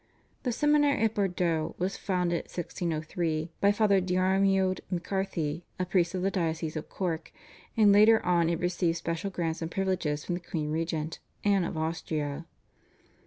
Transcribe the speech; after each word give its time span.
The 0.41 0.51
seminary 0.51 1.03
at 1.03 1.13
Bordeaux 1.13 1.75
was 1.77 1.95
founded 1.95 2.45
(1603) 2.45 3.51
by 3.61 3.71
Father 3.71 4.01
Diarmuid 4.01 4.79
MacCarthy, 4.91 5.61
a 5.79 5.85
priest 5.85 6.15
of 6.15 6.23
the 6.23 6.31
diocese 6.31 6.75
of 6.75 6.89
Cork, 6.89 7.31
and 7.77 7.91
later 7.91 8.19
on 8.25 8.49
it 8.49 8.59
received 8.59 8.97
special 8.97 9.29
grants 9.29 9.61
and 9.61 9.69
privileges 9.69 10.25
from 10.25 10.33
the 10.33 10.41
queen 10.41 10.71
regent, 10.71 11.19
Anne 11.43 11.63
of 11.63 11.77
Austria. 11.77 12.45